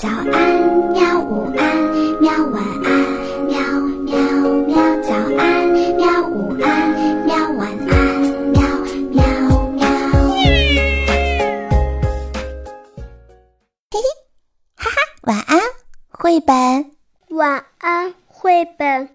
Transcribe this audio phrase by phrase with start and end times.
[0.00, 0.32] 早安，
[0.94, 1.20] 喵！
[1.20, 1.76] 午安，
[2.22, 2.32] 喵！
[2.46, 2.90] 晚安，
[3.44, 3.60] 喵
[4.06, 4.16] 喵
[4.64, 4.72] 喵！
[5.02, 6.26] 早安，喵！
[6.26, 7.36] 午安，喵！
[7.50, 8.62] 晚安，喵
[9.10, 9.20] 喵
[9.72, 9.84] 喵！
[13.90, 14.00] 嘿嘿，
[14.74, 15.60] 哈哈，晚安，
[16.08, 16.92] 绘本。
[17.36, 19.10] 晚安，绘本。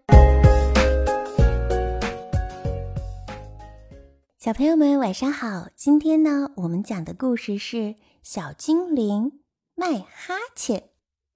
[4.37, 5.69] 小朋友们，晚上好！
[5.75, 7.77] 今天呢，我们讲的故事是
[8.21, 9.31] 《小精灵
[9.75, 10.79] 卖哈欠》。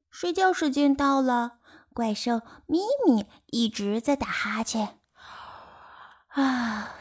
[0.10, 1.60] 睡觉时间到了，
[1.94, 4.98] 怪兽咪咪一直在打哈欠。
[6.30, 6.96] 啊！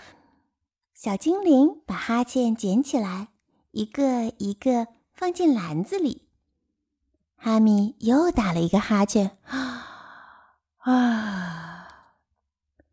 [0.94, 3.28] 小精灵把哈欠捡起来，
[3.70, 6.28] 一个一个放进篮子里。
[7.36, 9.38] 哈米又打了一个哈欠。
[10.78, 11.88] 啊！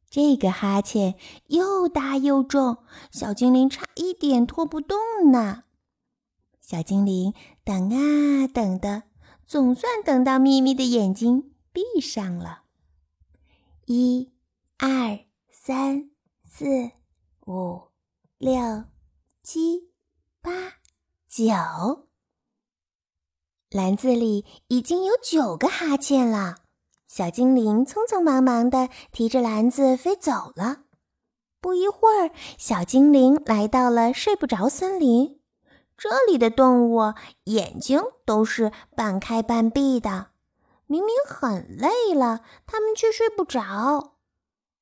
[0.09, 1.15] 这个哈欠
[1.47, 2.77] 又大又重，
[3.11, 4.97] 小精灵差一点拖不动
[5.31, 5.63] 呢。
[6.67, 7.31] 小精灵
[7.63, 9.03] 等啊等的，
[9.45, 12.63] 总算等到咪咪的眼睛闭上了。
[13.85, 14.33] 一、
[14.79, 15.19] 二、
[15.51, 16.09] 三、
[16.43, 16.65] 四、
[17.45, 17.89] 五、
[18.39, 18.85] 六、
[19.43, 19.91] 七、
[20.41, 20.51] 八、
[21.29, 22.07] 九，
[23.69, 26.55] 篮子里已经有九个哈欠了。
[27.05, 30.85] 小精灵匆匆忙忙地提着篮子飞走了。
[31.61, 35.39] 不一会儿，小精灵来到了睡不着森林。
[35.97, 37.13] 这里的动物
[37.45, 40.27] 眼睛都是半开半闭的，
[40.87, 44.15] 明明很累了，它们却睡不着。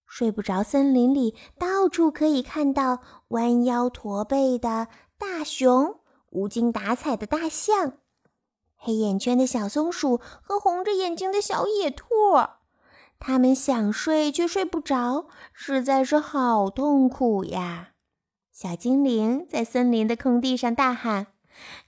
[0.05, 7.93] 睡不着森林里到处可以看到弯腰驼背的大熊、无精打采的大象。
[8.75, 12.05] 黑眼圈的小松鼠和红着眼睛的小野兔，
[13.17, 17.92] 它们想睡却睡不着，实在是好痛苦呀！
[18.53, 21.25] 小精灵在森林的空地上大喊：“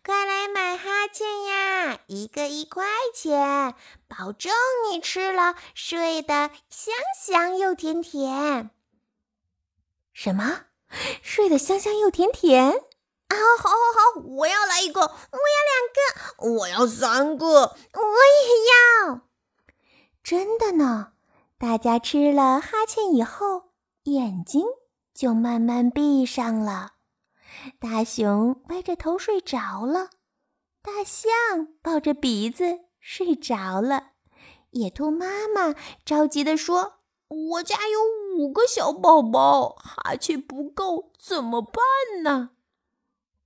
[0.04, 2.00] 快来买哈欠呀！
[2.08, 3.76] 一个一块钱，
[4.08, 4.52] 保证
[4.90, 8.72] 你吃了睡得香香又甜甜。”
[10.12, 10.62] 什么？
[11.22, 12.72] 睡得香香又甜甜？
[12.72, 13.76] 啊，好，好，
[14.16, 14.22] 好！
[14.26, 15.12] 我要来一个，我要
[15.70, 17.46] 两个，我要三个，
[17.94, 18.02] 我
[18.42, 19.22] 也要。
[20.24, 21.12] 真的呢！
[21.60, 23.66] 大家吃了哈欠以后，
[24.06, 24.66] 眼睛
[25.16, 26.96] 就慢慢闭上了。
[27.80, 30.10] 大熊歪着头睡着了，
[30.82, 31.32] 大象
[31.82, 34.10] 抱着鼻子睡着了。
[34.72, 36.96] 野兔妈妈着急地说
[37.54, 38.00] ：“我家有
[38.38, 41.82] 五个小宝宝，哈欠不够，怎么办
[42.22, 42.50] 呢？”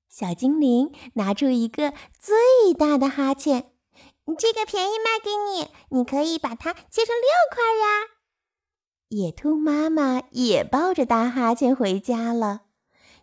[0.10, 3.72] 小精灵拿出一个最大的哈欠，
[4.40, 8.19] 这个便宜卖给你，你可以把它切成六块呀。
[9.10, 12.62] 野兔妈妈也抱着大哈欠回家了。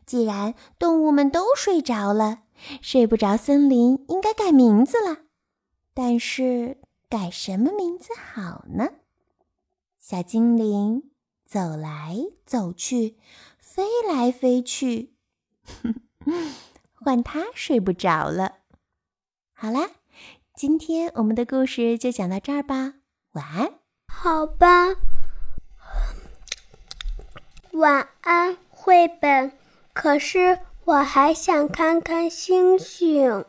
[0.05, 2.43] 既然动物们都睡着了，
[2.83, 5.19] 睡不着森林应该改名字了。
[5.95, 8.91] 但是改什么名字好呢？
[9.99, 11.11] 小精灵
[11.45, 13.17] 走来走去，
[13.59, 15.15] 飞来飞去。
[16.95, 18.59] 换他睡不着了。
[19.53, 19.91] 好啦，
[20.55, 22.95] 今天我们的故事就讲到这儿吧。
[23.33, 23.75] 晚安。
[24.09, 24.97] 好吧。
[27.77, 29.53] 晚安，绘本。
[29.93, 33.45] 可是我还想看看星星。